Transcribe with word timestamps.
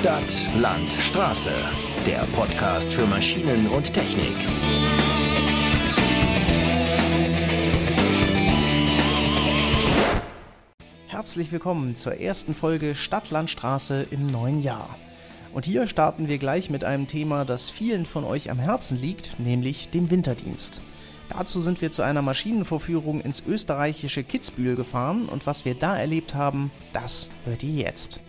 Stadt, 0.00 0.48
Land, 0.56 0.92
Straße. 0.92 1.50
Der 2.06 2.20
Podcast 2.30 2.94
für 2.94 3.04
Maschinen 3.04 3.66
und 3.66 3.92
Technik. 3.92 4.32
Herzlich 11.08 11.50
willkommen 11.50 11.96
zur 11.96 12.14
ersten 12.14 12.54
Folge 12.54 12.94
Stadt, 12.94 13.30
Land, 13.30 13.50
Straße 13.50 14.06
im 14.12 14.28
neuen 14.28 14.62
Jahr. 14.62 14.96
Und 15.52 15.66
hier 15.66 15.88
starten 15.88 16.28
wir 16.28 16.38
gleich 16.38 16.70
mit 16.70 16.84
einem 16.84 17.08
Thema, 17.08 17.44
das 17.44 17.68
vielen 17.68 18.06
von 18.06 18.22
euch 18.22 18.52
am 18.52 18.60
Herzen 18.60 19.00
liegt, 19.00 19.40
nämlich 19.40 19.90
dem 19.90 20.12
Winterdienst. 20.12 20.80
Dazu 21.28 21.60
sind 21.60 21.80
wir 21.80 21.90
zu 21.90 22.02
einer 22.02 22.22
Maschinenvorführung 22.22 23.20
ins 23.20 23.42
österreichische 23.44 24.22
Kitzbühel 24.22 24.76
gefahren 24.76 25.28
und 25.28 25.44
was 25.44 25.64
wir 25.64 25.74
da 25.74 25.98
erlebt 25.98 26.36
haben, 26.36 26.70
das 26.92 27.30
hört 27.44 27.64
ihr 27.64 27.82
jetzt. 27.82 28.22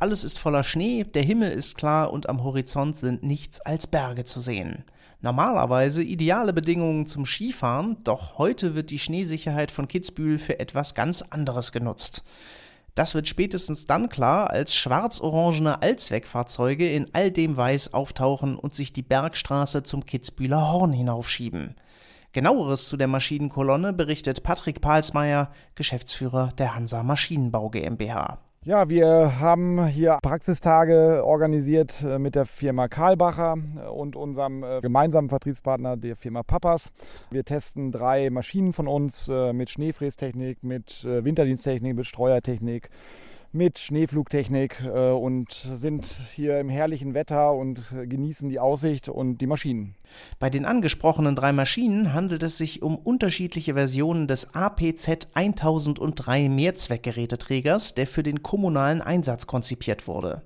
Alles 0.00 0.24
ist 0.24 0.38
voller 0.38 0.64
Schnee, 0.64 1.04
der 1.04 1.22
Himmel 1.22 1.52
ist 1.52 1.76
klar 1.76 2.12
und 2.12 2.28
am 2.28 2.42
Horizont 2.42 2.96
sind 2.96 3.22
nichts 3.22 3.60
als 3.60 3.86
Berge 3.86 4.24
zu 4.24 4.40
sehen. 4.40 4.84
Normalerweise 5.20 6.02
ideale 6.02 6.52
Bedingungen 6.52 7.06
zum 7.06 7.24
Skifahren, 7.24 7.98
doch 8.02 8.38
heute 8.38 8.74
wird 8.74 8.90
die 8.90 8.98
Schneesicherheit 8.98 9.70
von 9.70 9.86
Kitzbühel 9.86 10.38
für 10.38 10.58
etwas 10.58 10.96
ganz 10.96 11.22
anderes 11.22 11.70
genutzt. 11.70 12.24
Das 12.96 13.14
wird 13.14 13.28
spätestens 13.28 13.86
dann 13.86 14.08
klar, 14.08 14.50
als 14.50 14.74
schwarz-orangene 14.74 15.82
Allzweckfahrzeuge 15.82 16.90
in 16.90 17.06
all 17.12 17.30
dem 17.30 17.56
Weiß 17.56 17.94
auftauchen 17.94 18.56
und 18.56 18.74
sich 18.74 18.92
die 18.92 19.02
Bergstraße 19.02 19.84
zum 19.84 20.04
Kitzbühler 20.04 20.72
Horn 20.72 20.92
hinaufschieben. 20.92 21.76
Genaueres 22.32 22.86
zu 22.86 22.96
der 22.96 23.08
Maschinenkolonne 23.08 23.92
berichtet 23.92 24.44
Patrick 24.44 24.80
Palsmeier, 24.80 25.50
Geschäftsführer 25.74 26.50
der 26.56 26.76
Hansa 26.76 27.02
Maschinenbau 27.02 27.70
GmbH. 27.70 28.38
Ja, 28.62 28.88
wir 28.88 29.40
haben 29.40 29.86
hier 29.86 30.18
Praxistage 30.22 31.24
organisiert 31.24 32.04
äh, 32.04 32.20
mit 32.20 32.36
der 32.36 32.44
Firma 32.44 32.86
Karlbacher 32.86 33.56
und 33.92 34.14
unserem 34.14 34.62
äh, 34.62 34.80
gemeinsamen 34.80 35.28
Vertriebspartner, 35.28 35.96
der 35.96 36.14
Firma 36.14 36.44
Papas. 36.44 36.90
Wir 37.30 37.44
testen 37.44 37.90
drei 37.90 38.30
Maschinen 38.30 38.74
von 38.74 38.86
uns 38.86 39.28
äh, 39.28 39.52
mit 39.52 39.70
Schneefrästechnik, 39.70 40.62
mit 40.62 41.04
Winterdiensttechnik, 41.04 41.96
mit 41.96 42.06
Streuertechnik 42.06 42.90
mit 43.52 43.78
Schneeflugtechnik 43.78 44.82
äh, 44.84 45.10
und 45.10 45.52
sind 45.52 46.06
hier 46.34 46.60
im 46.60 46.68
herrlichen 46.68 47.14
Wetter 47.14 47.52
und 47.52 47.80
genießen 47.90 48.48
die 48.48 48.60
Aussicht 48.60 49.08
und 49.08 49.38
die 49.38 49.46
Maschinen. 49.46 49.94
Bei 50.38 50.50
den 50.50 50.64
angesprochenen 50.64 51.34
drei 51.34 51.52
Maschinen 51.52 52.14
handelt 52.14 52.42
es 52.42 52.58
sich 52.58 52.82
um 52.82 52.96
unterschiedliche 52.96 53.74
Versionen 53.74 54.26
des 54.26 54.54
APZ 54.54 55.28
1003 55.34 56.48
Mehrzweckgeräteträgers, 56.48 57.94
der 57.94 58.06
für 58.06 58.22
den 58.22 58.42
kommunalen 58.42 59.02
Einsatz 59.02 59.46
konzipiert 59.46 60.06
wurde. 60.06 60.42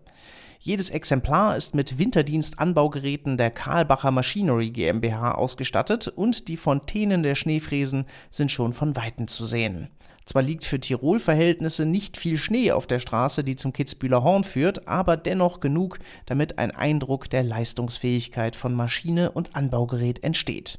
Jedes 0.66 0.88
Exemplar 0.88 1.58
ist 1.58 1.74
mit 1.74 1.98
Winterdienst-Anbaugeräten 1.98 3.36
der 3.36 3.50
Karlbacher 3.50 4.10
Machinery 4.10 4.70
GmbH 4.70 5.32
ausgestattet 5.32 6.08
und 6.08 6.48
die 6.48 6.56
Fontänen 6.56 7.22
der 7.22 7.34
Schneefräsen 7.34 8.06
sind 8.30 8.50
schon 8.50 8.72
von 8.72 8.96
Weitem 8.96 9.28
zu 9.28 9.44
sehen. 9.44 9.88
Zwar 10.24 10.40
liegt 10.40 10.64
für 10.64 10.80
Tirol-Verhältnisse 10.80 11.84
nicht 11.84 12.16
viel 12.16 12.38
Schnee 12.38 12.72
auf 12.72 12.86
der 12.86 12.98
Straße, 12.98 13.44
die 13.44 13.56
zum 13.56 13.74
Kitzbühler 13.74 14.22
Horn 14.22 14.42
führt, 14.42 14.88
aber 14.88 15.18
dennoch 15.18 15.60
genug, 15.60 15.98
damit 16.24 16.56
ein 16.56 16.70
Eindruck 16.70 17.28
der 17.28 17.42
Leistungsfähigkeit 17.42 18.56
von 18.56 18.72
Maschine 18.72 19.32
und 19.32 19.54
Anbaugerät 19.54 20.24
entsteht. 20.24 20.78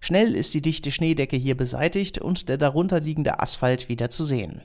Schnell 0.00 0.34
ist 0.34 0.54
die 0.54 0.62
dichte 0.62 0.90
Schneedecke 0.90 1.36
hier 1.36 1.56
beseitigt 1.56 2.18
und 2.18 2.48
der 2.48 2.58
darunterliegende 2.58 3.40
Asphalt 3.40 3.88
wieder 3.88 4.10
zu 4.10 4.24
sehen. 4.24 4.62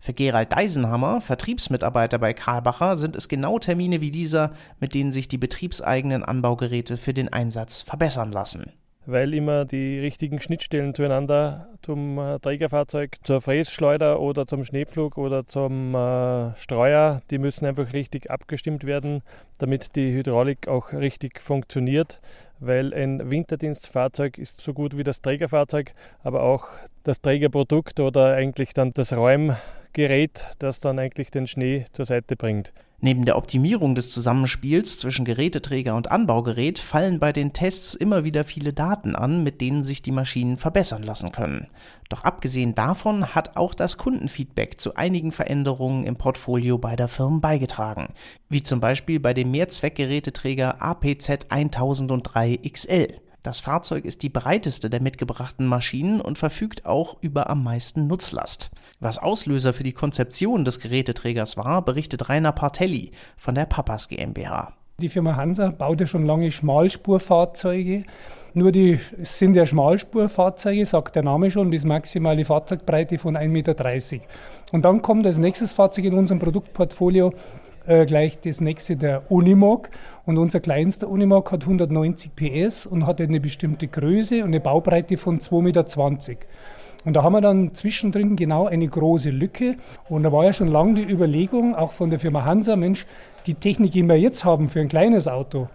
Für 0.00 0.14
Gerald 0.14 0.52
Deisenhammer, 0.52 1.20
Vertriebsmitarbeiter 1.20 2.18
bei 2.18 2.32
Karlbacher, 2.32 2.96
sind 2.96 3.16
es 3.16 3.28
genau 3.28 3.58
Termine 3.58 4.00
wie 4.00 4.10
dieser, 4.10 4.52
mit 4.78 4.94
denen 4.94 5.10
sich 5.10 5.28
die 5.28 5.38
betriebseigenen 5.38 6.22
Anbaugeräte 6.22 6.96
für 6.96 7.12
den 7.12 7.32
Einsatz 7.32 7.82
verbessern 7.82 8.32
lassen 8.32 8.72
weil 9.06 9.34
immer 9.34 9.64
die 9.64 9.98
richtigen 9.98 10.40
Schnittstellen 10.40 10.94
zueinander 10.94 11.68
zum 11.82 12.18
äh, 12.18 12.38
Trägerfahrzeug, 12.38 13.16
zur 13.22 13.40
Frässchleuder 13.40 14.20
oder 14.20 14.46
zum 14.46 14.64
Schneepflug 14.64 15.16
oder 15.16 15.46
zum 15.46 15.94
äh, 15.94 16.54
Streuer, 16.56 17.22
die 17.30 17.38
müssen 17.38 17.66
einfach 17.66 17.92
richtig 17.92 18.30
abgestimmt 18.30 18.84
werden, 18.84 19.22
damit 19.58 19.96
die 19.96 20.12
Hydraulik 20.12 20.68
auch 20.68 20.92
richtig 20.92 21.40
funktioniert, 21.40 22.20
weil 22.58 22.92
ein 22.92 23.30
Winterdienstfahrzeug 23.30 24.38
ist 24.38 24.60
so 24.60 24.74
gut 24.74 24.96
wie 24.96 25.04
das 25.04 25.22
Trägerfahrzeug, 25.22 25.94
aber 26.22 26.42
auch 26.42 26.68
das 27.04 27.20
Trägerprodukt 27.20 28.00
oder 28.00 28.34
eigentlich 28.34 28.74
dann 28.74 28.90
das 28.90 29.12
Räumgerät, 29.90 30.44
das 30.58 30.80
dann 30.80 30.98
eigentlich 30.98 31.30
den 31.30 31.46
Schnee 31.46 31.84
zur 31.92 32.04
Seite 32.04 32.36
bringt. 32.36 32.72
Neben 33.02 33.24
der 33.24 33.38
Optimierung 33.38 33.94
des 33.94 34.10
Zusammenspiels 34.10 34.98
zwischen 34.98 35.24
Geräteträger 35.24 35.96
und 35.96 36.10
Anbaugerät 36.10 36.78
fallen 36.78 37.18
bei 37.18 37.32
den 37.32 37.54
Tests 37.54 37.94
immer 37.94 38.24
wieder 38.24 38.44
viele 38.44 38.74
Daten 38.74 39.16
an, 39.16 39.42
mit 39.42 39.62
denen 39.62 39.82
sich 39.82 40.02
die 40.02 40.12
Maschinen 40.12 40.58
verbessern 40.58 41.02
lassen 41.02 41.32
können. 41.32 41.66
Doch 42.10 42.24
abgesehen 42.24 42.74
davon 42.74 43.34
hat 43.34 43.56
auch 43.56 43.74
das 43.74 43.96
Kundenfeedback 43.96 44.80
zu 44.80 44.96
einigen 44.96 45.32
Veränderungen 45.32 46.04
im 46.04 46.16
Portfolio 46.16 46.76
beider 46.76 47.08
Firmen 47.08 47.40
beigetragen, 47.40 48.08
wie 48.50 48.62
zum 48.62 48.80
Beispiel 48.80 49.18
bei 49.18 49.32
dem 49.32 49.50
Mehrzweckgeräteträger 49.50 50.82
APZ 50.82 51.46
1003 51.48 52.58
XL. 52.70 53.14
Das 53.42 53.60
Fahrzeug 53.60 54.04
ist 54.04 54.22
die 54.22 54.28
breiteste 54.28 54.90
der 54.90 55.00
mitgebrachten 55.00 55.66
Maschinen 55.66 56.20
und 56.20 56.36
verfügt 56.36 56.84
auch 56.84 57.16
über 57.22 57.48
am 57.48 57.64
meisten 57.64 58.06
Nutzlast. 58.06 58.70
Was 59.00 59.16
Auslöser 59.16 59.72
für 59.72 59.82
die 59.82 59.94
Konzeption 59.94 60.66
des 60.66 60.78
Geräteträgers 60.78 61.56
war, 61.56 61.82
berichtet 61.82 62.28
Rainer 62.28 62.52
Partelli 62.52 63.12
von 63.38 63.54
der 63.54 63.64
Papas 63.64 64.08
GmbH. 64.08 64.74
Die 65.00 65.08
Firma 65.08 65.36
Hansa 65.36 65.70
baut 65.70 66.02
ja 66.02 66.06
schon 66.06 66.26
lange 66.26 66.50
Schmalspurfahrzeuge. 66.50 68.04
Nur 68.52 68.72
die 68.72 68.98
sind 69.22 69.56
ja 69.56 69.64
Schmalspurfahrzeuge, 69.64 70.84
sagt 70.84 71.16
der 71.16 71.22
Name 71.22 71.50
schon, 71.50 71.70
bis 71.70 71.84
maximale 71.84 72.44
Fahrzeugbreite 72.44 73.18
von 73.18 73.38
1,30 73.38 73.48
Meter. 73.48 74.24
Und 74.72 74.84
dann 74.84 75.00
kommt 75.00 75.26
als 75.26 75.38
nächstes 75.38 75.72
Fahrzeug 75.72 76.04
in 76.04 76.12
unserem 76.12 76.40
Produktportfolio 76.40 77.32
äh, 77.86 78.06
gleich 78.06 78.40
das 78.40 78.60
nächste 78.60 78.96
der 78.96 79.30
Unimog. 79.30 79.90
Und 80.26 80.38
unser 80.38 80.60
kleinster 80.60 81.08
Unimog 81.08 81.52
hat 81.52 81.62
190 81.62 82.32
PS 82.34 82.86
und 82.86 83.06
hat 83.06 83.20
eine 83.20 83.40
bestimmte 83.40 83.88
Größe 83.88 84.40
und 84.40 84.48
eine 84.48 84.60
Baubreite 84.60 85.16
von 85.16 85.40
2,20 85.40 85.62
Meter. 85.62 86.46
Und 87.04 87.14
da 87.14 87.22
haben 87.22 87.32
wir 87.32 87.40
dann 87.40 87.74
zwischendrin 87.74 88.36
genau 88.36 88.66
eine 88.66 88.86
große 88.86 89.30
Lücke. 89.30 89.76
Und 90.08 90.22
da 90.22 90.32
war 90.32 90.44
ja 90.44 90.52
schon 90.52 90.68
lange 90.68 90.94
die 90.94 91.10
Überlegung, 91.10 91.74
auch 91.74 91.92
von 91.92 92.10
der 92.10 92.18
Firma 92.18 92.44
Hansa, 92.44 92.76
Mensch, 92.76 93.06
die 93.46 93.54
Technik, 93.54 93.92
die 93.92 94.02
wir 94.02 94.18
jetzt 94.18 94.44
haben 94.44 94.68
für 94.68 94.80
ein 94.80 94.88
kleines 94.88 95.26
Auto, 95.26 95.68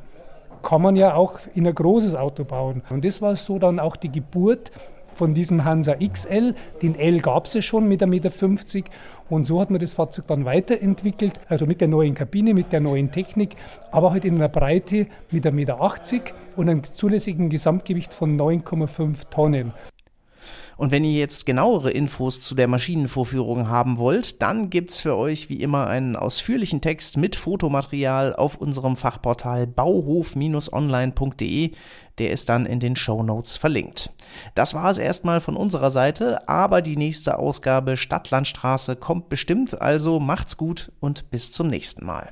kann 0.62 0.82
man 0.82 0.96
ja 0.96 1.16
auch 1.16 1.40
in 1.54 1.68
ein 1.68 1.74
großes 1.76 2.16
Auto 2.16 2.44
bauen. 2.44 2.84
Und 2.90 3.06
das 3.06 3.22
war 3.22 3.36
so 3.36 3.60
dann 3.60 3.80
auch 3.80 3.96
die 3.96 4.12
Geburt 4.12 4.72
von 5.16 5.34
diesem 5.34 5.66
Hansa 5.66 5.96
XL. 5.96 6.54
Den 6.82 6.96
L 6.96 7.20
gab 7.22 7.46
es 7.46 7.56
ja 7.56 7.62
schon 7.62 7.88
mit 7.88 8.04
1,50 8.04 8.08
Meter. 8.08 8.90
Und 9.30 9.46
so 9.46 9.60
hat 9.60 9.72
man 9.72 9.80
das 9.80 9.94
Fahrzeug 9.94 10.28
dann 10.28 10.46
weiterentwickelt, 10.46 11.40
also 11.50 11.66
mit 11.66 11.82
der 11.82 11.88
neuen 11.88 12.14
Kabine, 12.14 12.54
mit 12.54 12.72
der 12.72 12.80
neuen 12.80 13.10
Technik, 13.10 13.56
aber 13.92 14.12
halt 14.12 14.24
in 14.26 14.36
einer 14.36 14.50
Breite 14.50 15.08
mit 15.32 15.46
1,80 15.46 15.52
Meter 15.52 15.80
und 16.56 16.70
einem 16.70 16.84
zulässigen 16.84 17.50
Gesamtgewicht 17.50 18.14
von 18.14 18.40
9,5 18.40 19.30
Tonnen. 19.32 19.74
Und 20.78 20.92
wenn 20.92 21.04
ihr 21.04 21.20
jetzt 21.20 21.46
genauere 21.46 21.92
Infos 21.92 22.40
zu 22.42 22.56
der 22.56 22.68
Maschinenvorführung 22.68 23.70
haben 23.70 23.98
wollt, 23.98 24.42
dann 24.42 24.70
gibt's 24.70 25.02
für 25.02 25.16
euch 25.16 25.50
wie 25.50 25.62
immer 25.62 25.88
einen 25.88 26.16
ausführlichen 26.16 26.80
Text 26.82 27.18
mit 27.18 27.36
Fotomaterial 27.36 28.34
auf 28.36 28.56
unserem 28.56 28.96
Fachportal 28.96 29.68
bauhof-online.de. 29.68 31.72
Der 32.18 32.32
ist 32.32 32.50
dann 32.50 32.66
in 32.66 32.80
den 32.80 32.96
Show 32.96 33.24
Notes 33.24 33.58
verlinkt. 33.58 34.10
Das 34.54 34.74
war 34.74 34.90
es 34.90 34.98
erstmal 34.98 35.42
von 35.42 35.58
unserer 35.58 35.92
Seite, 35.92 36.48
aber 36.48 36.82
die 36.82 36.98
nächste 36.98 37.38
Ausgabe 37.38 37.98
Stadtlandstraße 37.98 38.96
kommt 38.96 39.30
bestimmt, 39.30 39.82
also 39.82 40.20
macht's 40.20 40.58
gut 40.58 40.92
und 41.00 41.30
bis 41.30 41.52
zum 41.52 41.68
nächsten 41.68 42.06
Mal. 42.06 42.32